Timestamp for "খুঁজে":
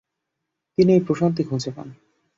1.43-1.71